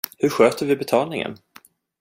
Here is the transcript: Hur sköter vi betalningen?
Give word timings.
Hur 0.17 0.29
sköter 0.29 0.65
vi 0.65 0.75
betalningen? 0.75 1.37